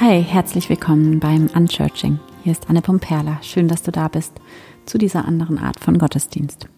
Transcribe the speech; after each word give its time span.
Hi, 0.00 0.22
herzlich 0.22 0.70
willkommen 0.70 1.20
beim 1.20 1.50
Unchurching. 1.54 2.20
Hier 2.42 2.52
ist 2.52 2.70
Anne 2.70 2.80
Pomperla. 2.80 3.38
Schön, 3.42 3.68
dass 3.68 3.82
du 3.82 3.92
da 3.92 4.08
bist 4.08 4.32
zu 4.86 4.96
dieser 4.96 5.26
anderen 5.26 5.58
Art 5.58 5.78
von 5.78 5.98
Gottesdienst. 5.98 6.68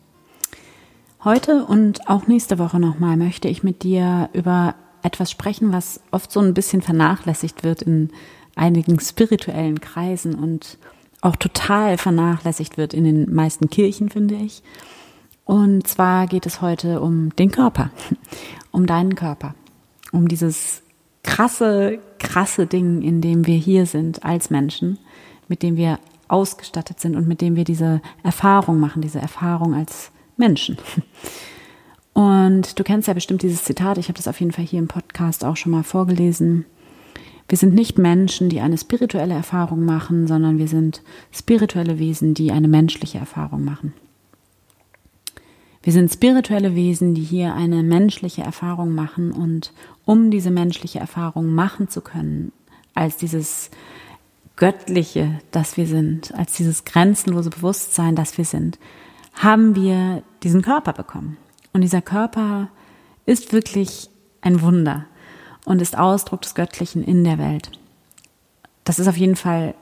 Heute 1.23 1.65
und 1.65 2.09
auch 2.09 2.27
nächste 2.27 2.59
Woche 2.59 2.81
nochmal 2.81 3.17
möchte 3.17 3.47
ich 3.47 3.63
mit 3.63 3.85
dir 3.85 4.29
über 4.33 4.75
etwas 5.05 5.31
sprechen, 5.31 5.73
was 5.73 6.01
oft 6.11 6.33
so 6.33 6.41
ein 6.41 6.53
bisschen 6.53 6.83
vernachlässigt 6.83 7.63
wird 7.63 7.83
in 7.83 8.11
einigen 8.57 8.99
spirituellen 8.99 9.81
Kreisen 9.81 10.35
und 10.35 10.79
auch 11.21 11.37
total 11.37 11.99
vernachlässigt 11.99 12.77
wird 12.77 12.93
in 12.93 13.05
den 13.05 13.33
meisten 13.33 13.71
Kirchen, 13.71 14.09
finde 14.09 14.35
ich. 14.35 14.65
Und 15.45 15.87
zwar 15.87 16.27
geht 16.27 16.45
es 16.45 16.61
heute 16.61 17.01
um 17.01 17.37
den 17.37 17.53
Körper, 17.53 17.93
um 18.73 18.85
deinen 18.85 19.15
Körper, 19.15 19.55
um 20.11 20.27
dieses 20.27 20.83
krasse, 21.23 22.01
krasse 22.23 22.67
Ding, 22.67 23.03
in 23.03 23.21
dem 23.21 23.47
wir 23.47 23.57
hier 23.57 23.87
sind 23.87 24.25
als 24.25 24.49
Menschen, 24.49 24.99
mit 25.49 25.63
dem 25.63 25.77
wir 25.77 25.99
ausgestattet 26.29 27.01
sind 27.01 27.17
und 27.17 27.29
mit 27.29 27.41
dem 27.41 27.57
wir 27.57 27.65
diese 27.65 28.01
Erfahrung 28.23 28.81
machen, 28.81 29.03
diese 29.03 29.19
Erfahrung 29.19 29.75
als 29.75 30.11
Menschen. 30.37 30.79
Und 32.15 32.79
du 32.79 32.85
kennst 32.85 33.09
ja 33.09 33.15
bestimmt 33.15 33.43
dieses 33.43 33.65
Zitat, 33.65 33.99
ich 33.99 34.09
habe 34.09 34.17
das 34.17 34.29
auf 34.29 34.41
jeden 34.41 34.53
Fall 34.53 34.65
hier 34.65 34.79
im 34.79 34.89
Podcast 34.89 35.45
auch 35.45 35.57
schon 35.57 35.73
mal 35.73 35.83
vorgelesen. 35.83 36.67
Wir 37.49 37.59
sind 37.59 37.75
nicht 37.75 37.99
Menschen, 37.99 38.49
die 38.49 38.61
eine 38.61 38.79
spirituelle 38.79 39.35
Erfahrung 39.35 39.85
machen, 39.85 40.27
sondern 40.27 40.59
wir 40.59 40.69
sind 40.69 41.03
spirituelle 41.33 41.99
Wesen, 41.99 42.35
die 42.35 42.53
eine 42.53 42.69
menschliche 42.69 43.19
Erfahrung 43.19 43.65
machen. 43.65 43.93
Wir 45.83 45.93
sind 45.93 46.13
spirituelle 46.13 46.75
Wesen, 46.77 47.15
die 47.15 47.23
hier 47.23 47.55
eine 47.55 47.83
menschliche 47.83 48.43
Erfahrung 48.43 48.95
machen 48.95 49.33
und 49.33 49.73
um 50.05 50.31
diese 50.31 50.51
menschliche 50.51 51.01
Erfahrung 51.01 51.53
machen 51.55 51.89
zu 51.89 52.01
können, 52.01 52.53
als 52.95 53.17
dieses 53.17 53.71
Göttliche, 54.57 55.41
das 55.51 55.77
wir 55.77 55.87
sind, 55.87 56.35
als 56.35 56.53
dieses 56.53 56.85
grenzenlose 56.85 57.51
Bewusstsein, 57.51 58.15
das 58.15 58.39
wir 58.39 58.45
sind, 58.45 58.79
haben 59.35 59.75
wir 59.75 60.23
diesen 60.43 60.63
Körper 60.63 60.93
bekommen. 60.93 61.37
Und 61.73 61.81
dieser 61.81 62.03
Körper 62.03 62.69
ist 63.27 63.53
wirklich 63.53 64.09
ein 64.41 64.61
Wunder 64.61 65.07
und 65.65 65.83
ist 65.83 65.99
Ausdruck 65.99 66.43
des 66.43 66.55
Göttlichen 66.55 67.03
in 67.03 67.25
der 67.25 67.39
Welt. 67.39 67.73
Das 68.85 68.99
ist 68.99 69.09
auf 69.09 69.17
jeden 69.17 69.37
Fall 69.37 69.75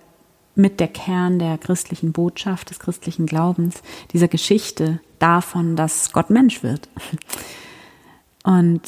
mit 0.54 0.80
der 0.80 0.88
Kern 0.88 1.38
der 1.38 1.58
christlichen 1.58 2.12
Botschaft, 2.12 2.70
des 2.70 2.78
christlichen 2.78 3.26
Glaubens, 3.26 3.82
dieser 4.12 4.28
Geschichte 4.28 5.00
davon, 5.18 5.76
dass 5.76 6.12
Gott 6.12 6.30
Mensch 6.30 6.62
wird. 6.62 6.88
Und 8.42 8.82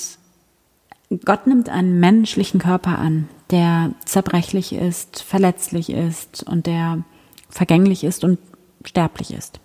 Gott 1.24 1.46
nimmt 1.46 1.68
einen 1.68 2.00
menschlichen 2.00 2.60
Körper 2.60 2.98
an, 2.98 3.28
der 3.50 3.92
zerbrechlich 4.04 4.72
ist, 4.72 5.22
verletzlich 5.22 5.90
ist 5.90 6.42
und 6.42 6.66
der 6.66 7.04
vergänglich 7.50 8.02
ist 8.02 8.24
und 8.24 8.38
sterblich 8.84 9.32
ist. 9.32 9.60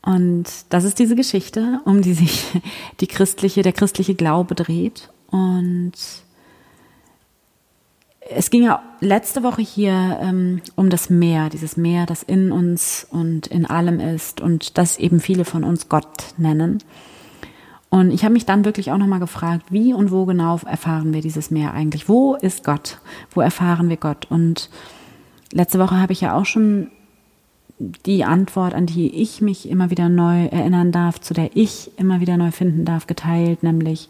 Und 0.00 0.46
das 0.70 0.84
ist 0.84 0.98
diese 0.98 1.14
Geschichte, 1.14 1.80
um 1.84 2.02
die 2.02 2.14
sich 2.14 2.44
die 3.00 3.06
christliche, 3.06 3.62
der 3.62 3.72
christliche 3.72 4.14
Glaube 4.14 4.54
dreht. 4.54 5.10
Und 5.30 5.92
es 8.30 8.50
ging 8.50 8.62
ja 8.64 8.82
letzte 9.00 9.42
Woche 9.42 9.62
hier 9.62 10.18
ähm, 10.20 10.60
um 10.76 10.90
das 10.90 11.10
Meer, 11.10 11.48
dieses 11.50 11.76
Meer, 11.76 12.06
das 12.06 12.22
in 12.22 12.52
uns 12.52 13.06
und 13.10 13.46
in 13.48 13.66
allem 13.66 14.00
ist 14.00 14.40
und 14.40 14.78
das 14.78 14.98
eben 14.98 15.20
viele 15.20 15.44
von 15.44 15.64
uns 15.64 15.88
Gott 15.88 16.34
nennen. 16.36 16.78
Und 17.90 18.10
ich 18.10 18.24
habe 18.24 18.32
mich 18.32 18.46
dann 18.46 18.64
wirklich 18.64 18.90
auch 18.90 18.96
nochmal 18.96 19.20
gefragt, 19.20 19.66
wie 19.70 19.92
und 19.92 20.10
wo 20.10 20.24
genau 20.24 20.58
erfahren 20.64 21.12
wir 21.12 21.20
dieses 21.20 21.50
Meer 21.50 21.74
eigentlich? 21.74 22.08
Wo 22.08 22.36
ist 22.36 22.64
Gott? 22.64 22.98
Wo 23.32 23.42
erfahren 23.42 23.90
wir 23.90 23.98
Gott? 23.98 24.30
Und 24.30 24.70
letzte 25.52 25.78
Woche 25.78 26.00
habe 26.00 26.12
ich 26.12 26.22
ja 26.22 26.34
auch 26.34 26.46
schon 26.46 26.90
die 27.78 28.24
Antwort, 28.24 28.72
an 28.74 28.86
die 28.86 29.14
ich 29.20 29.40
mich 29.40 29.68
immer 29.68 29.90
wieder 29.90 30.08
neu 30.08 30.46
erinnern 30.46 30.92
darf, 30.92 31.20
zu 31.20 31.34
der 31.34 31.50
ich 31.54 31.90
immer 31.98 32.20
wieder 32.20 32.36
neu 32.36 32.50
finden 32.50 32.84
darf, 32.84 33.06
geteilt, 33.06 33.62
nämlich 33.62 34.08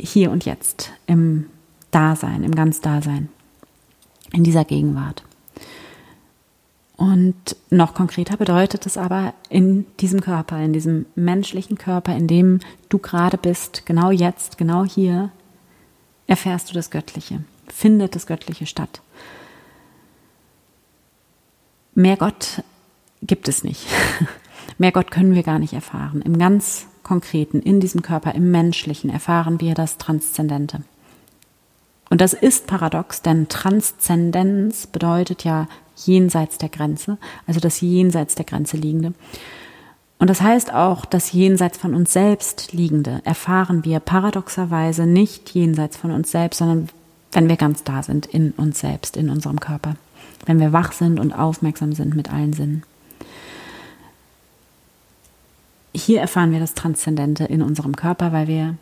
hier 0.00 0.30
und 0.30 0.44
jetzt, 0.44 0.92
im 1.06 1.46
Dasein, 1.92 2.42
im 2.42 2.54
ganz 2.54 2.80
Dasein, 2.80 3.28
in 4.32 4.42
dieser 4.42 4.64
Gegenwart. 4.64 5.22
Und 6.96 7.56
noch 7.70 7.94
konkreter 7.94 8.36
bedeutet 8.36 8.86
es 8.86 8.96
aber 8.96 9.34
in 9.48 9.86
diesem 9.98 10.20
Körper, 10.20 10.58
in 10.58 10.72
diesem 10.72 11.06
menschlichen 11.14 11.78
Körper, 11.78 12.16
in 12.16 12.26
dem 12.26 12.60
du 12.88 12.98
gerade 12.98 13.38
bist, 13.38 13.86
genau 13.86 14.10
jetzt, 14.10 14.58
genau 14.58 14.84
hier, 14.84 15.30
erfährst 16.26 16.70
du 16.70 16.74
das 16.74 16.90
Göttliche, 16.90 17.42
findet 17.66 18.14
das 18.14 18.26
Göttliche 18.26 18.66
statt. 18.66 19.02
Mehr 21.94 22.16
Gott 22.16 22.62
gibt 23.20 23.48
es 23.48 23.64
nicht. 23.64 23.86
Mehr 24.78 24.92
Gott 24.92 25.10
können 25.10 25.34
wir 25.34 25.42
gar 25.42 25.58
nicht 25.58 25.74
erfahren. 25.74 26.22
Im 26.22 26.38
ganz 26.38 26.86
Konkreten, 27.02 27.60
in 27.60 27.80
diesem 27.80 28.02
Körper, 28.02 28.34
im 28.34 28.50
Menschlichen 28.50 29.10
erfahren 29.10 29.60
wir 29.60 29.74
das 29.74 29.98
Transzendente. 29.98 30.84
Und 32.12 32.20
das 32.20 32.34
ist 32.34 32.66
paradox, 32.66 33.22
denn 33.22 33.48
Transzendenz 33.48 34.86
bedeutet 34.86 35.44
ja 35.44 35.66
jenseits 35.96 36.58
der 36.58 36.68
Grenze, 36.68 37.16
also 37.46 37.58
das 37.58 37.80
jenseits 37.80 38.34
der 38.34 38.44
Grenze 38.44 38.76
liegende. 38.76 39.14
Und 40.18 40.28
das 40.28 40.42
heißt 40.42 40.74
auch, 40.74 41.06
das 41.06 41.32
jenseits 41.32 41.78
von 41.78 41.94
uns 41.94 42.12
selbst 42.12 42.74
liegende 42.74 43.22
erfahren 43.24 43.86
wir 43.86 43.98
paradoxerweise 43.98 45.06
nicht 45.06 45.54
jenseits 45.54 45.96
von 45.96 46.10
uns 46.10 46.30
selbst, 46.30 46.58
sondern 46.58 46.90
wenn 47.32 47.48
wir 47.48 47.56
ganz 47.56 47.82
da 47.82 48.02
sind 48.02 48.26
in 48.26 48.50
uns 48.52 48.80
selbst, 48.80 49.16
in 49.16 49.30
unserem 49.30 49.58
Körper 49.58 49.96
wenn 50.46 50.60
wir 50.60 50.72
wach 50.72 50.92
sind 50.92 51.20
und 51.20 51.32
aufmerksam 51.32 51.92
sind 51.92 52.14
mit 52.14 52.32
allen 52.32 52.52
Sinnen. 52.52 52.82
Hier 55.94 56.20
erfahren 56.20 56.52
wir 56.52 56.60
das 56.60 56.74
Transzendente 56.74 57.44
in 57.44 57.62
unserem 57.62 57.94
Körper, 57.94 58.32
weil 58.32 58.48
wir 58.48 58.76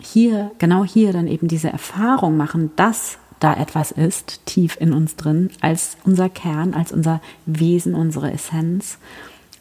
hier, 0.00 0.50
genau 0.58 0.84
hier 0.84 1.12
dann 1.12 1.26
eben 1.26 1.48
diese 1.48 1.68
Erfahrung 1.68 2.36
machen, 2.36 2.70
dass 2.76 3.18
da 3.40 3.54
etwas 3.54 3.90
ist, 3.90 4.40
tief 4.46 4.76
in 4.80 4.92
uns 4.92 5.16
drin, 5.16 5.50
als 5.60 5.96
unser 6.04 6.28
Kern, 6.28 6.74
als 6.74 6.92
unser 6.92 7.20
Wesen, 7.44 7.94
unsere 7.94 8.32
Essenz, 8.32 8.98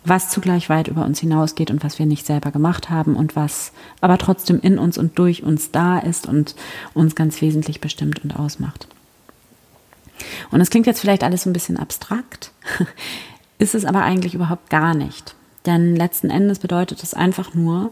was 0.06 0.30
zugleich 0.30 0.70
weit 0.70 0.88
über 0.88 1.06
uns 1.06 1.20
hinausgeht 1.20 1.72
und 1.72 1.84
was 1.84 2.00
wir 2.00 2.06
nicht 2.06 2.26
selber 2.26 2.52
gemacht 2.52 2.90
haben 2.90 3.16
und 3.16 3.36
was 3.36 3.72
aber 4.00 4.18
trotzdem 4.18 4.60
in 4.62 4.78
uns 4.78 4.98
und 4.98 5.18
durch 5.18 5.44
uns 5.44 5.72
da 5.72 6.00
ist 6.00 6.28
und 6.28 6.56
uns 6.94 7.16
ganz 7.16 7.42
wesentlich 7.42 7.82
bestimmt 7.82 8.24
und 8.24 8.40
ausmacht. 8.40 8.88
Und 10.52 10.60
das 10.60 10.70
klingt 10.70 10.86
jetzt 10.86 11.02
vielleicht 11.02 11.24
alles 11.24 11.44
so 11.44 11.50
ein 11.50 11.54
bisschen 11.54 11.78
abstrakt, 11.78 12.52
ist 13.58 13.76
es 13.76 13.86
aber 13.86 14.04
eigentlich 14.04 14.36
überhaupt 14.36 14.70
gar 14.70 14.94
nicht. 14.94 15.36
Denn 15.66 15.96
letzten 15.96 16.30
Endes 16.30 16.60
bedeutet 16.60 17.04
es 17.04 17.14
einfach 17.14 17.54
nur, 17.54 17.92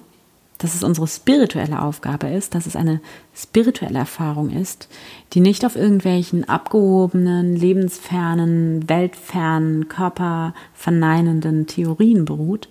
dass 0.59 0.75
es 0.75 0.83
unsere 0.83 1.07
spirituelle 1.07 1.81
Aufgabe 1.81 2.27
ist, 2.27 2.53
dass 2.53 2.67
es 2.67 2.75
eine 2.75 3.01
spirituelle 3.33 3.97
Erfahrung 3.97 4.51
ist, 4.51 4.87
die 5.33 5.39
nicht 5.39 5.65
auf 5.65 5.75
irgendwelchen 5.75 6.47
abgehobenen, 6.47 7.55
lebensfernen, 7.55 8.87
weltfernen, 8.87 9.87
körperverneinenden 9.87 11.65
Theorien 11.65 12.25
beruht, 12.25 12.69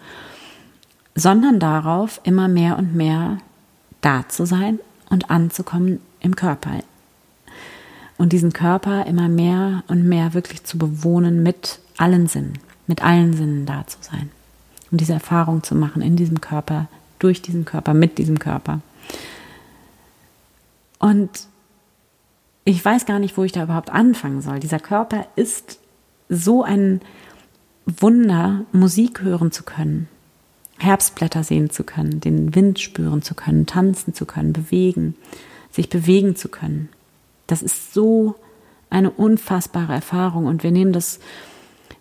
sondern 1.17 1.59
darauf, 1.59 2.21
immer 2.25 2.47
mehr 2.47 2.79
und 2.79 2.95
mehr 2.95 3.39
da 4.01 4.29
zu 4.29 4.47
sein 4.47 4.79
und 5.11 5.31
anzukommen 5.31 6.01
im 6.21 6.37
Körper, 6.37 6.71
und 8.19 8.33
diesen 8.33 8.53
Körper 8.53 9.07
immer 9.07 9.29
mehr 9.29 9.85
und 9.87 10.07
mehr 10.07 10.35
wirklich 10.35 10.65
zu 10.65 10.77
bewohnen 10.77 11.43
mit 11.43 11.79
allen 11.97 12.27
Sinnen, 12.27 12.59
mit 12.87 13.03
allen 13.03 13.33
Sinnen 13.33 13.65
da 13.65 13.87
zu 13.87 13.99
sein. 14.01 14.31
Und 14.91 15.01
diese 15.01 15.13
Erfahrung 15.13 15.63
zu 15.63 15.75
machen 15.75 16.03
in 16.03 16.17
diesem 16.17 16.41
Körper, 16.41 16.89
durch 17.19 17.43
diesen 17.43 17.65
Körper, 17.65 17.95
mit 17.95 18.19
diesem 18.19 18.39
Körper. 18.39 18.81
Und 20.99 21.47
ich 22.65 22.85
weiß 22.85 23.07
gar 23.07 23.19
nicht, 23.19 23.37
wo 23.37 23.45
ich 23.45 23.53
da 23.53 23.63
überhaupt 23.63 23.91
anfangen 23.91 24.43
soll. 24.43 24.61
Dieser 24.61 24.81
Körper 24.81 25.27
ist 25.37 25.79
so 26.29 26.63
ein 26.63 27.01
Wunder, 27.87 28.67
Musik 28.73 29.23
hören 29.23 29.51
zu 29.51 29.63
können, 29.63 30.09
Herbstblätter 30.79 31.43
sehen 31.43 31.71
zu 31.71 31.85
können, 31.85 32.21
den 32.21 32.55
Wind 32.55 32.79
spüren 32.79 33.23
zu 33.23 33.35
können, 33.35 33.67
tanzen 33.67 34.13
zu 34.13 34.27
können, 34.27 34.53
bewegen, 34.53 35.15
sich 35.71 35.89
bewegen 35.89 36.37
zu 36.37 36.49
können. 36.49 36.91
Das 37.47 37.63
ist 37.63 37.95
so 37.95 38.35
eine 38.91 39.11
unfassbare 39.11 39.95
Erfahrung 39.95 40.47
und 40.47 40.63
wir 40.63 40.71
nehmen 40.71 40.93
das 40.93 41.21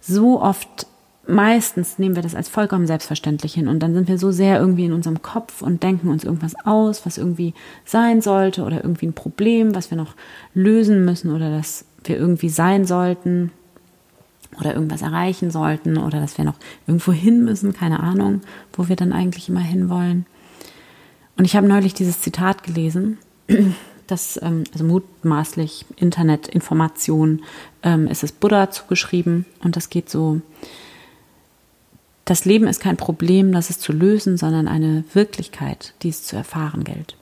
so 0.02 0.42
oft, 0.42 0.88
meistens 1.28 2.00
nehmen 2.00 2.16
wir 2.16 2.24
das 2.24 2.36
als 2.36 2.50
vollkommen 2.50 2.88
selbstverständlich 2.88 3.54
hin 3.54 3.68
und 3.68 3.80
dann 3.80 3.94
sind 3.94 4.08
wir 4.08 4.18
so 4.18 4.32
sehr 4.32 4.60
irgendwie 4.60 4.86
in 4.86 4.94
unserem 4.94 5.22
Kopf 5.22 5.62
und 5.62 5.84
denken 5.84 6.10
uns 6.10 6.24
irgendwas 6.24 6.56
aus, 6.66 7.06
was 7.06 7.18
irgendwie 7.18 7.54
sein 7.86 8.22
sollte 8.22 8.64
oder 8.64 8.84
irgendwie 8.84 9.08
ein 9.08 9.14
Problem, 9.14 9.76
was 9.76 9.92
wir 9.92 9.98
noch 9.98 10.16
lösen 10.54 11.06
müssen 11.06 11.34
oder 11.34 11.50
dass 11.50 11.86
wir 12.04 12.18
irgendwie 12.18 12.50
sein 12.50 12.86
sollten 12.86 13.52
oder 14.60 14.74
irgendwas 14.74 15.02
erreichen 15.02 15.52
sollten 15.52 15.98
oder 15.98 16.20
dass 16.20 16.38
wir 16.38 16.46
noch 16.46 16.58
irgendwo 16.88 17.12
hin 17.12 17.44
müssen, 17.44 17.74
keine 17.74 18.00
Ahnung, 18.00 18.42
wo 18.74 18.88
wir 18.88 18.96
dann 18.96 19.14
eigentlich 19.14 19.50
immer 19.50 19.60
hinwollen. 19.60 20.26
Und 21.38 21.46
ich 21.46 21.56
habe 21.56 21.68
neulich 21.68 21.94
dieses 21.94 22.22
Zitat 22.22 22.64
gelesen 22.64 23.18
das, 24.08 24.40
ähm, 24.42 24.64
also 24.74 24.86
mutmaßlich 24.86 25.86
Internetinformation, 25.98 27.44
ähm, 27.84 28.08
ist 28.08 28.24
es 28.24 28.32
Buddha 28.32 28.72
zugeschrieben 28.72 29.46
und 29.64 29.76
das 29.76 29.90
geht 29.90 30.10
so, 30.10 30.42
das 32.28 32.44
Leben 32.44 32.68
ist 32.68 32.82
kein 32.82 32.98
Problem, 32.98 33.54
das 33.54 33.70
es 33.70 33.80
zu 33.80 33.94
lösen, 33.94 34.36
sondern 34.36 34.68
eine 34.68 35.06
Wirklichkeit, 35.14 35.94
die 36.04 36.10
es 36.10 36.24
zu 36.24 36.36
erfahren 36.36 36.84
gilt. 36.84 37.16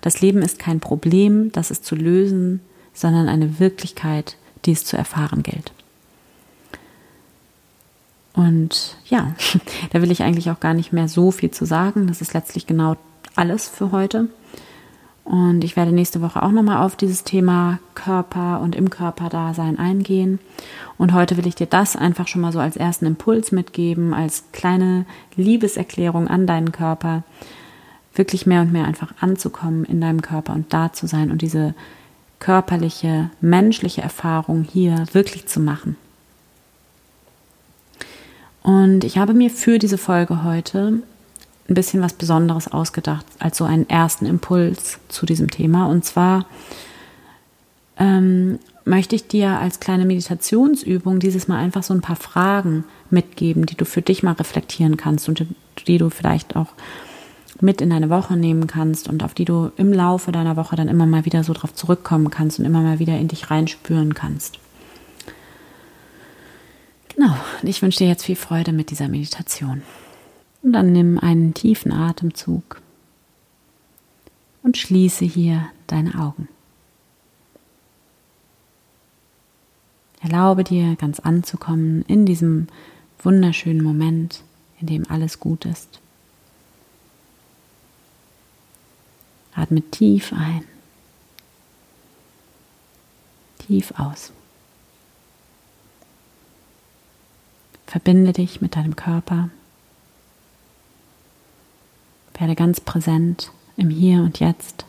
Das 0.00 0.20
Leben 0.20 0.42
ist 0.42 0.58
kein 0.58 0.80
Problem, 0.80 1.52
das 1.52 1.70
es 1.70 1.80
zu 1.80 1.94
lösen, 1.94 2.60
sondern 2.92 3.28
eine 3.28 3.60
Wirklichkeit, 3.60 4.36
die 4.64 4.72
es 4.72 4.84
zu 4.84 4.96
erfahren 4.96 5.44
gilt. 5.44 5.72
Und 8.32 8.96
ja, 9.06 9.36
da 9.92 10.02
will 10.02 10.10
ich 10.10 10.24
eigentlich 10.24 10.50
auch 10.50 10.58
gar 10.58 10.74
nicht 10.74 10.92
mehr 10.92 11.06
so 11.06 11.30
viel 11.30 11.52
zu 11.52 11.64
sagen. 11.64 12.08
Das 12.08 12.20
ist 12.20 12.34
letztlich 12.34 12.66
genau 12.66 12.96
alles 13.36 13.68
für 13.68 13.92
heute. 13.92 14.28
Und 15.30 15.62
ich 15.62 15.76
werde 15.76 15.92
nächste 15.92 16.22
Woche 16.22 16.42
auch 16.42 16.50
nochmal 16.50 16.84
auf 16.84 16.96
dieses 16.96 17.22
Thema 17.22 17.78
Körper 17.94 18.60
und 18.60 18.74
im 18.74 18.90
Körperdasein 18.90 19.78
eingehen. 19.78 20.40
Und 20.98 21.14
heute 21.14 21.36
will 21.36 21.46
ich 21.46 21.54
dir 21.54 21.68
das 21.68 21.94
einfach 21.94 22.26
schon 22.26 22.40
mal 22.40 22.50
so 22.50 22.58
als 22.58 22.76
ersten 22.76 23.06
Impuls 23.06 23.52
mitgeben, 23.52 24.12
als 24.12 24.42
kleine 24.50 25.06
Liebeserklärung 25.36 26.26
an 26.26 26.48
deinen 26.48 26.72
Körper, 26.72 27.22
wirklich 28.12 28.44
mehr 28.44 28.60
und 28.62 28.72
mehr 28.72 28.86
einfach 28.86 29.14
anzukommen 29.20 29.84
in 29.84 30.00
deinem 30.00 30.20
Körper 30.20 30.52
und 30.52 30.72
da 30.72 30.92
zu 30.92 31.06
sein 31.06 31.30
und 31.30 31.42
diese 31.42 31.76
körperliche, 32.40 33.30
menschliche 33.40 34.02
Erfahrung 34.02 34.64
hier 34.64 35.04
wirklich 35.12 35.46
zu 35.46 35.60
machen. 35.60 35.94
Und 38.64 39.04
ich 39.04 39.16
habe 39.16 39.32
mir 39.32 39.50
für 39.50 39.78
diese 39.78 39.96
Folge 39.96 40.42
heute 40.42 41.04
ein 41.70 41.74
bisschen 41.74 42.02
was 42.02 42.12
Besonderes 42.12 42.70
ausgedacht, 42.70 43.24
als 43.38 43.56
so 43.56 43.64
einen 43.64 43.88
ersten 43.88 44.26
Impuls 44.26 44.98
zu 45.08 45.24
diesem 45.24 45.50
Thema. 45.50 45.86
Und 45.86 46.04
zwar 46.04 46.46
ähm, 47.96 48.58
möchte 48.84 49.14
ich 49.14 49.28
dir 49.28 49.58
als 49.58 49.78
kleine 49.78 50.04
Meditationsübung 50.04 51.20
dieses 51.20 51.46
Mal 51.46 51.58
einfach 51.58 51.84
so 51.84 51.94
ein 51.94 52.00
paar 52.00 52.16
Fragen 52.16 52.84
mitgeben, 53.08 53.66
die 53.66 53.76
du 53.76 53.84
für 53.84 54.02
dich 54.02 54.22
mal 54.22 54.32
reflektieren 54.32 54.96
kannst 54.96 55.28
und 55.28 55.46
die 55.86 55.98
du 55.98 56.10
vielleicht 56.10 56.56
auch 56.56 56.68
mit 57.60 57.80
in 57.80 57.90
deine 57.90 58.10
Woche 58.10 58.36
nehmen 58.36 58.66
kannst 58.66 59.08
und 59.08 59.22
auf 59.22 59.34
die 59.34 59.44
du 59.44 59.70
im 59.76 59.92
Laufe 59.92 60.32
deiner 60.32 60.56
Woche 60.56 60.76
dann 60.76 60.88
immer 60.88 61.06
mal 61.06 61.24
wieder 61.24 61.44
so 61.44 61.52
drauf 61.52 61.74
zurückkommen 61.74 62.30
kannst 62.30 62.58
und 62.58 62.64
immer 62.64 62.80
mal 62.80 62.98
wieder 62.98 63.16
in 63.18 63.28
dich 63.28 63.50
reinspüren 63.50 64.14
kannst. 64.14 64.58
Genau, 67.14 67.36
ich 67.62 67.82
wünsche 67.82 67.98
dir 67.98 68.08
jetzt 68.08 68.24
viel 68.24 68.36
Freude 68.36 68.72
mit 68.72 68.90
dieser 68.90 69.08
Meditation. 69.08 69.82
Und 70.62 70.72
dann 70.72 70.92
nimm 70.92 71.18
einen 71.18 71.54
tiefen 71.54 71.92
Atemzug 71.92 72.82
und 74.62 74.76
schließe 74.76 75.24
hier 75.24 75.70
deine 75.86 76.14
Augen. 76.16 76.48
Erlaube 80.20 80.64
dir 80.64 80.96
ganz 80.96 81.18
anzukommen 81.18 82.02
in 82.02 82.26
diesem 82.26 82.66
wunderschönen 83.22 83.82
Moment, 83.82 84.42
in 84.78 84.86
dem 84.86 85.10
alles 85.10 85.40
gut 85.40 85.64
ist. 85.64 86.00
Atme 89.54 89.82
tief 89.90 90.32
ein, 90.32 90.64
tief 93.58 93.92
aus. 93.98 94.32
Verbinde 97.86 98.32
dich 98.32 98.60
mit 98.60 98.76
deinem 98.76 98.94
Körper. 98.94 99.50
Werde 102.40 102.56
ganz 102.56 102.80
präsent 102.80 103.52
im 103.76 103.90
Hier 103.90 104.22
und 104.22 104.40
Jetzt. 104.40 104.86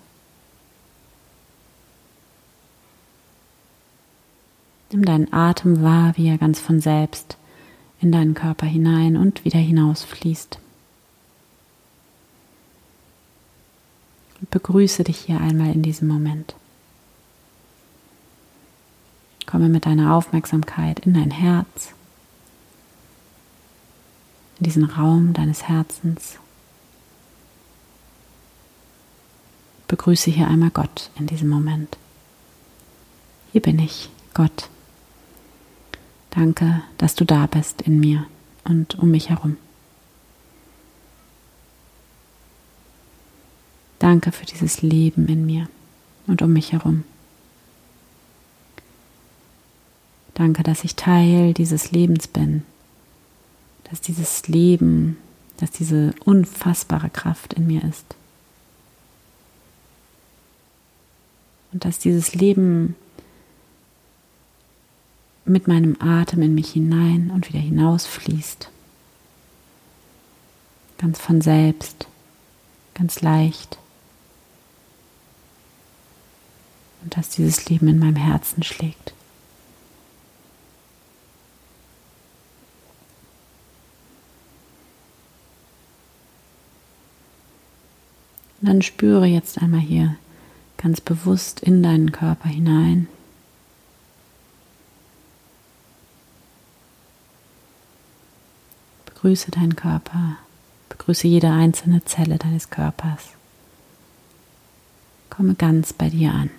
Nimm 4.89 5.03
deinen 5.03 5.33
Atem 5.33 5.83
wahr, 5.83 6.13
wie 6.15 6.29
er 6.29 6.37
ganz 6.37 6.61
von 6.61 6.79
selbst 6.79 7.35
in 7.99 8.13
deinen 8.13 8.35
Körper 8.35 8.65
hinein 8.65 9.17
und 9.17 9.43
wieder 9.43 9.59
hinausfließt. 9.59 10.59
Und 14.39 14.49
begrüße 14.49 15.03
dich 15.03 15.17
hier 15.17 15.41
einmal 15.41 15.73
in 15.73 15.81
diesem 15.81 16.07
Moment. 16.07 16.55
Komme 19.45 19.67
mit 19.67 19.85
deiner 19.85 20.15
Aufmerksamkeit 20.15 20.99
in 21.05 21.13
dein 21.13 21.31
Herz, 21.31 21.91
in 24.59 24.63
diesen 24.63 24.85
Raum 24.85 25.33
deines 25.33 25.63
Herzens. 25.63 26.37
Begrüße 29.91 30.31
hier 30.31 30.47
einmal 30.47 30.69
Gott 30.69 31.09
in 31.19 31.27
diesem 31.27 31.49
Moment. 31.49 31.97
Hier 33.51 33.61
bin 33.61 33.77
ich, 33.77 34.09
Gott. 34.33 34.69
Danke, 36.29 36.81
dass 36.97 37.13
du 37.15 37.25
da 37.25 37.45
bist 37.45 37.81
in 37.81 37.99
mir 37.99 38.25
und 38.63 38.97
um 38.99 39.11
mich 39.11 39.29
herum. 39.29 39.57
Danke 43.99 44.31
für 44.31 44.45
dieses 44.45 44.81
Leben 44.81 45.27
in 45.27 45.45
mir 45.45 45.67
und 46.25 46.41
um 46.41 46.53
mich 46.53 46.71
herum. 46.71 47.03
Danke, 50.35 50.63
dass 50.63 50.85
ich 50.85 50.95
Teil 50.95 51.53
dieses 51.53 51.91
Lebens 51.91 52.29
bin, 52.29 52.63
dass 53.89 53.99
dieses 53.99 54.47
Leben, 54.47 55.17
dass 55.57 55.69
diese 55.69 56.13
unfassbare 56.23 57.09
Kraft 57.09 57.53
in 57.53 57.67
mir 57.67 57.83
ist. 57.83 58.15
Und 61.71 61.85
dass 61.85 61.99
dieses 61.99 62.35
Leben 62.35 62.95
mit 65.45 65.67
meinem 65.67 65.97
Atem 65.99 66.41
in 66.41 66.55
mich 66.55 66.71
hinein 66.71 67.31
und 67.33 67.49
wieder 67.49 67.59
hinausfließt. 67.59 68.69
Ganz 70.97 71.19
von 71.19 71.41
selbst, 71.41 72.07
ganz 72.93 73.21
leicht. 73.21 73.77
Und 77.03 77.17
dass 77.17 77.29
dieses 77.29 77.67
Leben 77.69 77.87
in 77.87 77.99
meinem 77.99 78.15
Herzen 78.15 78.61
schlägt. 78.61 79.13
Und 88.61 88.67
dann 88.67 88.83
spüre 88.83 89.25
jetzt 89.25 89.59
einmal 89.59 89.79
hier 89.79 90.17
ganz 90.81 90.99
bewusst 90.99 91.59
in 91.59 91.83
deinen 91.83 92.11
Körper 92.11 92.49
hinein. 92.49 93.07
Begrüße 99.05 99.51
deinen 99.51 99.75
Körper, 99.75 100.37
begrüße 100.89 101.27
jede 101.27 101.51
einzelne 101.51 102.03
Zelle 102.05 102.39
deines 102.39 102.71
Körpers. 102.71 103.29
Komme 105.29 105.53
ganz 105.53 105.93
bei 105.93 106.09
dir 106.09 106.33
an. 106.33 106.49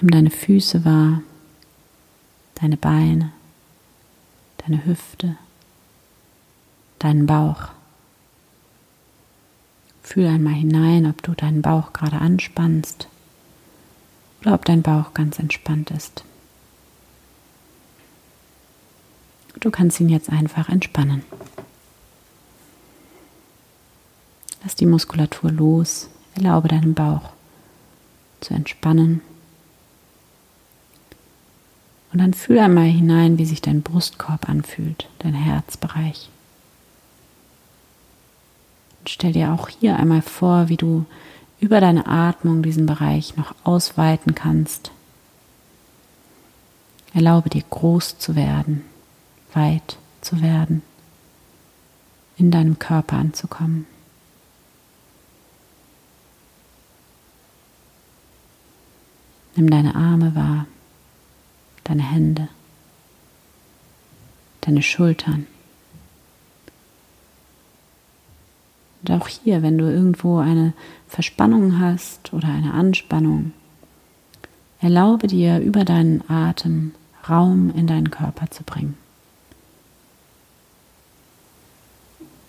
Nimm 0.00 0.10
deine 0.10 0.30
Füße 0.30 0.84
wahr, 0.84 1.22
deine 2.54 2.78
Beine, 2.78 3.32
deine 4.58 4.84
Hüfte, 4.86 5.36
deinen 6.98 7.26
Bauch. 7.26 7.68
Fühl 10.04 10.26
einmal 10.26 10.52
hinein, 10.52 11.06
ob 11.06 11.22
du 11.22 11.32
deinen 11.32 11.62
Bauch 11.62 11.94
gerade 11.94 12.18
anspannst 12.18 13.08
oder 14.42 14.52
ob 14.54 14.64
dein 14.66 14.82
Bauch 14.82 15.14
ganz 15.14 15.38
entspannt 15.38 15.90
ist. 15.90 16.24
Du 19.60 19.70
kannst 19.70 19.98
ihn 20.00 20.10
jetzt 20.10 20.28
einfach 20.28 20.68
entspannen. 20.68 21.22
Lass 24.62 24.76
die 24.76 24.84
Muskulatur 24.84 25.50
los, 25.50 26.10
erlaube 26.34 26.68
deinem 26.68 26.92
Bauch 26.92 27.30
zu 28.40 28.52
entspannen. 28.52 29.22
Und 32.12 32.18
dann 32.18 32.34
fühl 32.34 32.58
einmal 32.58 32.84
hinein, 32.84 33.38
wie 33.38 33.46
sich 33.46 33.62
dein 33.62 33.80
Brustkorb 33.80 34.50
anfühlt, 34.50 35.08
dein 35.20 35.34
Herzbereich. 35.34 36.28
Stell 39.06 39.32
dir 39.32 39.52
auch 39.52 39.68
hier 39.68 39.96
einmal 39.96 40.22
vor, 40.22 40.68
wie 40.68 40.76
du 40.76 41.04
über 41.60 41.80
deine 41.80 42.06
Atmung 42.06 42.62
diesen 42.62 42.86
Bereich 42.86 43.36
noch 43.36 43.54
ausweiten 43.64 44.34
kannst. 44.34 44.90
Erlaube 47.12 47.48
dir 47.48 47.62
groß 47.68 48.18
zu 48.18 48.34
werden, 48.34 48.84
weit 49.52 49.98
zu 50.20 50.42
werden, 50.42 50.82
in 52.36 52.50
deinem 52.50 52.78
Körper 52.78 53.16
anzukommen. 53.16 53.86
Nimm 59.54 59.70
deine 59.70 59.94
Arme 59.94 60.34
wahr, 60.34 60.66
deine 61.84 62.02
Hände, 62.02 62.48
deine 64.62 64.82
Schultern. 64.82 65.46
Und 69.04 69.10
auch 69.10 69.28
hier, 69.28 69.60
wenn 69.60 69.76
du 69.76 69.84
irgendwo 69.84 70.38
eine 70.38 70.72
Verspannung 71.08 71.78
hast 71.78 72.32
oder 72.32 72.48
eine 72.48 72.72
Anspannung, 72.72 73.52
erlaube 74.80 75.26
dir 75.26 75.60
über 75.60 75.84
deinen 75.84 76.24
Atem 76.30 76.92
Raum 77.28 77.70
in 77.76 77.86
deinen 77.86 78.10
Körper 78.10 78.50
zu 78.50 78.62
bringen. 78.64 78.96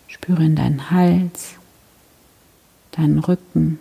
Spüre 0.08 0.44
in 0.44 0.56
deinen 0.56 0.90
Hals, 0.90 1.56
deinen 2.92 3.18
Rücken. 3.18 3.78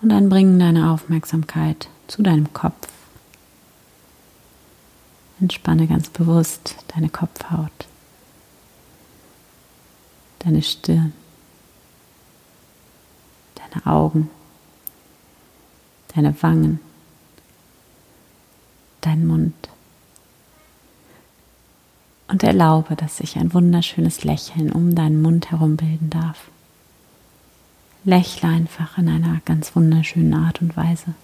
Und 0.00 0.08
dann 0.08 0.28
bringen 0.28 0.58
deine 0.58 0.90
Aufmerksamkeit 0.90 1.88
zu 2.08 2.24
deinem 2.24 2.52
Kopf. 2.52 2.88
Entspanne 5.40 5.86
ganz 5.86 6.08
bewusst 6.08 6.76
deine 6.94 7.08
Kopfhaut, 7.08 7.70
deine 10.42 10.62
Stirn, 10.62 11.12
deine 13.54 13.86
Augen, 13.86 14.28
deine 16.14 16.34
Wangen, 16.42 16.80
dein 19.00 19.26
Mund. 19.26 19.54
Und 22.28 22.42
erlaube, 22.42 22.96
dass 22.96 23.18
sich 23.18 23.36
ein 23.36 23.52
wunderschönes 23.52 24.24
Lächeln 24.24 24.72
um 24.72 24.94
deinen 24.94 25.20
Mund 25.20 25.50
herum 25.50 25.76
bilden 25.76 26.08
darf. 26.08 26.48
Lächle 28.04 28.48
einfach 28.48 28.98
in 28.98 29.08
einer 29.08 29.40
ganz 29.44 29.76
wunderschönen 29.76 30.34
Art 30.34 30.60
und 30.62 30.76
Weise. 30.76 31.14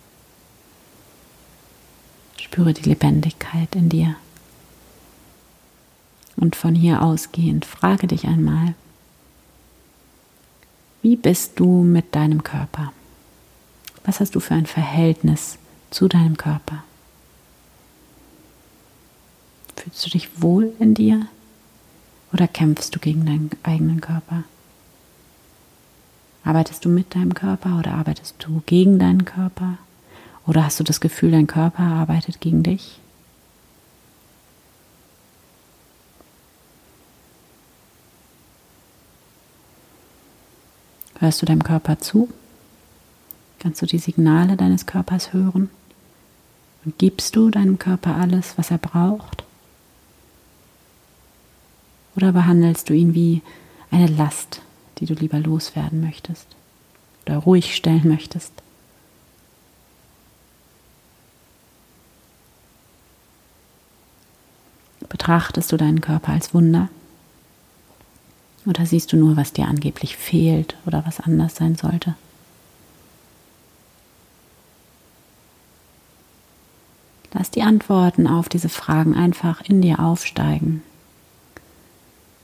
Spüre 2.37 2.73
die 2.73 2.89
Lebendigkeit 2.89 3.75
in 3.75 3.89
dir. 3.89 4.17
Und 6.37 6.55
von 6.55 6.75
hier 6.75 7.03
ausgehend 7.03 7.65
frage 7.65 8.07
dich 8.07 8.27
einmal, 8.27 8.75
wie 11.02 11.17
bist 11.17 11.59
du 11.61 11.83
mit 11.83 12.14
deinem 12.14 12.43
Körper? 12.43 12.93
Was 14.05 14.21
hast 14.21 14.35
du 14.35 14.40
für 14.40 14.55
ein 14.55 14.67
Verhältnis 14.67 15.59
zu 15.90 16.09
deinem 16.09 16.37
Körper? 16.37 16.83
Fühlst 19.76 20.07
du 20.07 20.11
dich 20.11 20.43
wohl 20.43 20.73
in 20.78 20.95
dir 20.95 21.26
oder 22.33 22.49
kämpfst 22.49 22.95
du 22.95 22.99
gegen 22.99 23.25
deinen 23.26 23.50
eigenen 23.62 24.00
Körper? 24.00 24.45
Arbeitest 26.45 26.85
du 26.85 26.88
mit 26.88 27.14
deinem 27.14 27.35
Körper 27.35 27.78
oder 27.78 27.95
arbeitest 27.95 28.37
du 28.40 28.62
gegen 28.67 28.99
deinen 28.99 29.25
Körper? 29.25 29.78
Oder 30.47 30.64
hast 30.64 30.81
du 30.81 30.85
das 30.85 31.00
Gefühl, 31.00 31.31
dein 31.31 31.47
Körper 31.47 31.83
arbeitet 31.83 32.40
gegen 32.40 32.62
dich? 32.62 33.00
Hörst 41.21 41.43
du 41.43 41.47
deinem 41.47 41.65
Körper 41.65 41.99
zu? 41.99 42.29
Kannst 43.59 43.83
du 43.83 43.87
die 43.87 43.99
Signale 43.99 44.57
deines 44.57 44.87
Körpers 44.87 45.33
hören? 45.33 45.69
Und 46.85 46.97
gibst 46.99 47.35
du 47.35 47.51
deinem 47.51 47.79
Körper 47.79 48.15
alles, 48.15 48.57
was 48.57 48.71
er 48.71 48.79
braucht? 48.79 49.43
Oder 52.15 52.33
behandelst 52.33 52.89
du 52.89 52.95
ihn 52.95 53.15
wie 53.15 53.43
eine 53.91 54.07
Last, 54.07 54.61
die 54.99 55.07
du 55.07 55.15
lieber 55.15 55.39
loswerden 55.39 56.01
möchtest 56.01 56.47
oder 57.27 57.39
ruhig 57.39 57.75
stellen 57.75 58.09
möchtest? 58.09 58.53
Betrachtest 65.09 65.73
du 65.73 65.77
deinen 65.77 66.01
Körper 66.01 66.33
als 66.33 66.55
Wunder? 66.55 66.89
Oder 68.69 68.85
siehst 68.85 69.11
du 69.15 69.17
nur, 69.17 69.39
was 69.39 69.55
dir 69.55 69.67
angeblich 69.67 70.19
fehlt 70.19 70.77
oder 70.85 71.03
was 71.07 71.21
anders 71.21 71.57
sein 71.57 71.75
sollte? 71.75 72.17
Lass 77.33 77.51
die 77.51 77.63
Antworten 77.63 78.27
auf 78.27 78.51
diese 78.51 78.69
Fragen 78.69 79.15
einfach 79.15 79.63
in 79.63 79.81
dir 79.81 80.01
aufsteigen, 80.01 80.83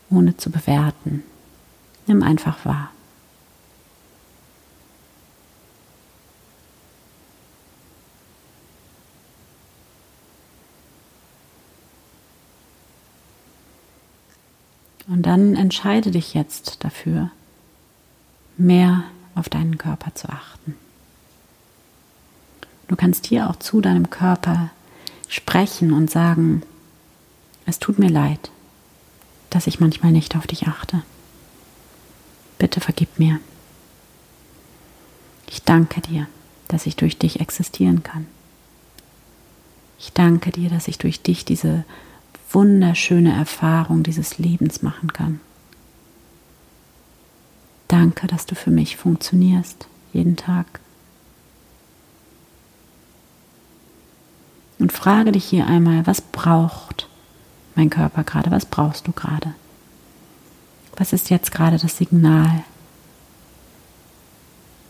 ohne 0.09 0.35
zu 0.39 0.51
bewerten. 0.51 1.23
Nimm 2.07 2.23
einfach 2.23 2.65
wahr. 2.65 2.91
Und 15.07 15.23
dann 15.23 15.55
entscheide 15.55 16.11
dich 16.11 16.35
jetzt 16.35 16.83
dafür, 16.85 17.31
mehr 18.57 19.05
auf 19.35 19.49
deinen 19.49 19.79
Körper 19.79 20.15
zu 20.15 20.29
achten. 20.29 20.77
Du 22.89 22.97
kannst 22.97 23.27
hier 23.27 23.51
auch 23.51 23.57
zu 23.57 23.81
deinem 23.81 24.11
Körper 24.11 24.71
sprechen 25.29 25.93
und 25.93 26.11
sagen, 26.11 26.63
es 27.67 27.79
tut 27.79 27.99
mir 27.99 28.11
leid, 28.11 28.51
dass 29.51 29.67
ich 29.67 29.81
manchmal 29.81 30.13
nicht 30.13 30.37
auf 30.37 30.47
dich 30.47 30.67
achte. 30.67 31.03
Bitte 32.59 32.81
vergib 32.81 33.19
mir. 33.19 33.41
Ich 35.49 35.63
danke 35.63 36.01
dir, 36.01 36.27
dass 36.69 36.87
ich 36.87 36.97
durch 36.97 37.19
dich 37.19 37.41
existieren 37.41 38.03
kann. 38.03 38.27
Ich 39.99 40.13
danke 40.13 40.51
dir, 40.51 40.69
dass 40.69 40.89
ich 40.89 40.99
durch 40.99 41.23
dich 41.23 41.45
diese 41.45 41.85
wunderschöne 42.55 43.33
Erfahrung 43.33 44.03
dieses 44.03 44.39
Lebens 44.39 44.83
machen 44.83 45.13
kann. 45.13 45.41
Danke, 47.89 48.27
dass 48.27 48.47
du 48.47 48.55
für 48.55 48.71
mich 48.71 48.97
funktionierst, 48.97 49.87
jeden 50.13 50.37
Tag. 50.37 50.81
Und 54.79 54.93
frage 54.93 55.33
dich 55.33 55.45
hier 55.45 55.67
einmal, 55.67 56.07
was 56.07 56.21
braucht 56.21 57.09
mein 57.75 57.91
Körper 57.91 58.25
gerade? 58.25 58.51
Was 58.51 58.67
brauchst 58.67 59.07
du 59.07 59.13
gerade? 59.13 59.55
Was 60.97 61.13
ist 61.13 61.31
jetzt 61.31 61.53
gerade 61.53 61.79
das 61.79 61.97
Signal, 61.97 62.65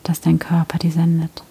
das 0.02 0.20
dein 0.20 0.38
Körper 0.38 0.78
dir 0.78 0.92
sendet? 0.92 1.42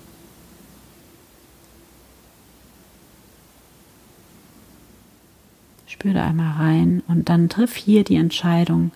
Spür 6.03 6.15
da 6.15 6.25
einmal 6.27 6.57
rein 6.57 7.01
und 7.07 7.29
dann 7.29 7.47
triff 7.47 7.77
hier 7.77 8.03
die 8.03 8.17
Entscheidung, 8.17 8.91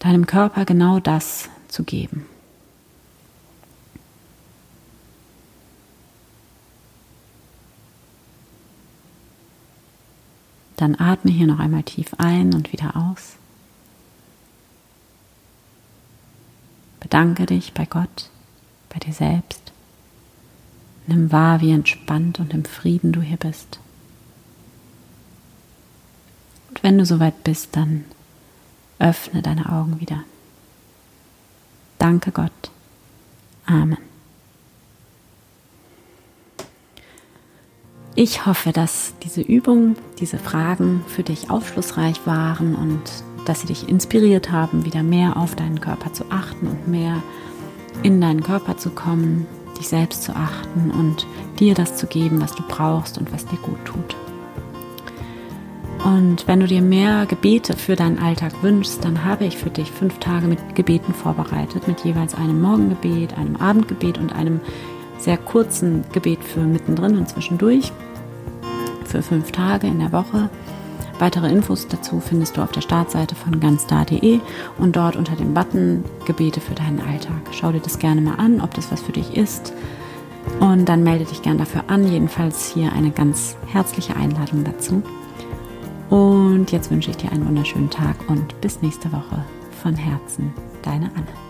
deinem 0.00 0.26
Körper 0.26 0.64
genau 0.64 0.98
das 0.98 1.48
zu 1.68 1.84
geben. 1.84 2.26
Dann 10.74 10.96
atme 10.98 11.30
hier 11.30 11.46
noch 11.46 11.60
einmal 11.60 11.84
tief 11.84 12.14
ein 12.18 12.52
und 12.52 12.72
wieder 12.72 12.96
aus. 12.96 13.36
Bedanke 16.98 17.46
dich 17.46 17.74
bei 17.74 17.86
Gott, 17.86 18.28
bei 18.88 18.98
dir 18.98 19.12
selbst. 19.12 19.70
Nimm 21.06 21.30
wahr, 21.30 21.60
wie 21.60 21.70
entspannt 21.70 22.40
und 22.40 22.52
im 22.52 22.64
Frieden 22.64 23.12
du 23.12 23.20
hier 23.20 23.36
bist. 23.36 23.78
Wenn 26.82 26.98
du 26.98 27.06
soweit 27.06 27.44
bist, 27.44 27.76
dann 27.76 28.04
öffne 28.98 29.40
deine 29.40 29.72
Augen 29.72 30.00
wieder. 30.00 30.24
Danke 31.98 32.32
Gott. 32.32 32.70
Amen. 33.66 33.98
Ich 38.14 38.44
hoffe, 38.44 38.72
dass 38.72 39.14
diese 39.22 39.40
Übung, 39.40 39.96
diese 40.18 40.38
Fragen 40.38 41.02
für 41.06 41.22
dich 41.22 41.48
aufschlussreich 41.48 42.26
waren 42.26 42.74
und 42.74 43.00
dass 43.46 43.62
sie 43.62 43.68
dich 43.68 43.88
inspiriert 43.88 44.50
haben, 44.50 44.84
wieder 44.84 45.02
mehr 45.02 45.36
auf 45.36 45.56
deinen 45.56 45.80
Körper 45.80 46.12
zu 46.12 46.24
achten 46.30 46.66
und 46.66 46.88
mehr 46.88 47.22
in 48.02 48.20
deinen 48.20 48.42
Körper 48.42 48.76
zu 48.76 48.90
kommen, 48.90 49.46
dich 49.78 49.88
selbst 49.88 50.24
zu 50.24 50.34
achten 50.36 50.90
und 50.90 51.26
dir 51.58 51.74
das 51.74 51.96
zu 51.96 52.06
geben, 52.06 52.40
was 52.40 52.54
du 52.54 52.62
brauchst 52.68 53.16
und 53.18 53.32
was 53.32 53.46
dir 53.46 53.58
gut 53.58 53.82
tut. 53.84 54.16
Und 56.04 56.48
wenn 56.48 56.58
du 56.58 56.66
dir 56.66 56.82
mehr 56.82 57.26
Gebete 57.26 57.76
für 57.76 57.94
deinen 57.94 58.18
Alltag 58.18 58.62
wünschst, 58.62 59.04
dann 59.04 59.24
habe 59.24 59.44
ich 59.44 59.56
für 59.56 59.70
dich 59.70 59.90
fünf 59.90 60.18
Tage 60.18 60.46
mit 60.46 60.74
Gebeten 60.74 61.14
vorbereitet, 61.14 61.86
mit 61.86 62.00
jeweils 62.00 62.34
einem 62.34 62.60
Morgengebet, 62.60 63.38
einem 63.38 63.56
Abendgebet 63.56 64.18
und 64.18 64.34
einem 64.34 64.60
sehr 65.18 65.36
kurzen 65.36 66.04
Gebet 66.12 66.42
für 66.42 66.60
mittendrin 66.60 67.16
und 67.16 67.28
zwischendurch 67.28 67.92
für 69.04 69.22
fünf 69.22 69.52
Tage 69.52 69.86
in 69.86 70.00
der 70.00 70.10
Woche. 70.10 70.50
Weitere 71.20 71.48
Infos 71.52 71.86
dazu 71.86 72.18
findest 72.18 72.56
du 72.56 72.62
auf 72.62 72.72
der 72.72 72.80
Startseite 72.80 73.36
von 73.36 73.60
ganzda.de 73.60 74.40
und 74.78 74.96
dort 74.96 75.14
unter 75.14 75.36
dem 75.36 75.54
Button 75.54 76.04
Gebete 76.26 76.60
für 76.60 76.74
deinen 76.74 77.00
Alltag. 77.00 77.42
Schau 77.52 77.70
dir 77.70 77.80
das 77.80 78.00
gerne 78.00 78.20
mal 78.20 78.34
an, 78.38 78.60
ob 78.60 78.74
das 78.74 78.90
was 78.90 79.02
für 79.02 79.12
dich 79.12 79.36
ist. 79.36 79.72
Und 80.58 80.88
dann 80.88 81.04
melde 81.04 81.24
dich 81.24 81.42
gerne 81.42 81.60
dafür 81.60 81.84
an. 81.86 82.10
Jedenfalls 82.10 82.72
hier 82.74 82.92
eine 82.92 83.12
ganz 83.12 83.56
herzliche 83.68 84.16
Einladung 84.16 84.64
dazu. 84.64 85.04
Und 86.12 86.70
jetzt 86.72 86.90
wünsche 86.90 87.08
ich 87.10 87.16
dir 87.16 87.32
einen 87.32 87.46
wunderschönen 87.46 87.88
Tag 87.88 88.16
und 88.28 88.60
bis 88.60 88.82
nächste 88.82 89.10
Woche. 89.12 89.42
Von 89.82 89.94
Herzen, 89.94 90.52
deine 90.82 91.06
Anne. 91.14 91.41